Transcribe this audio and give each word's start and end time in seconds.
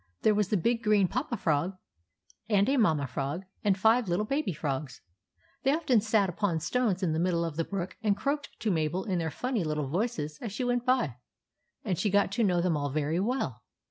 There 0.23 0.33
was 0.33 0.47
the 0.49 0.57
big 0.57 0.81
green 0.81 1.07
papa 1.07 1.37
frog, 1.37 1.75
and 2.49 2.67
a 2.67 2.75
mamma 2.75 3.05
frog, 3.05 3.43
and 3.63 3.77
five 3.77 4.09
little 4.09 4.25
baby 4.25 4.51
frogs. 4.51 4.99
They 5.61 5.75
often 5.75 6.01
sat 6.01 6.27
upon 6.27 6.59
stones 6.61 7.03
in 7.03 7.13
the 7.13 7.19
middle 7.19 7.45
of 7.45 7.55
the 7.55 7.63
brook 7.63 7.97
and 8.01 8.17
croaked 8.17 8.49
to 8.61 8.71
Mabel 8.71 9.03
in 9.03 9.19
their 9.19 9.29
funny 9.29 9.63
little 9.63 9.87
voices 9.89 10.39
as 10.41 10.51
she 10.51 10.63
went 10.63 10.87
by, 10.87 11.17
and 11.85 11.99
she 11.99 12.09
got 12.09 12.31
to 12.31 12.43
know 12.43 12.61
them 12.61 12.75
all 12.75 12.89
very 12.89 13.19
well. 13.19 13.61